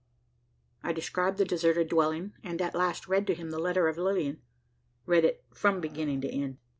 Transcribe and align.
I 0.81 0.93
described 0.93 1.37
the 1.37 1.45
deserted 1.45 1.87
dwelling; 1.87 2.33
and 2.43 2.59
at 2.59 2.73
last 2.73 3.07
read 3.07 3.27
to 3.27 3.35
him 3.35 3.51
the 3.51 3.59
letter 3.59 3.87
of 3.87 3.99
Lilian 3.99 4.41
read 5.05 5.23
it 5.23 5.43
from 5.53 5.79
beginning 5.79 6.21
to 6.21 6.27
end. 6.27 6.57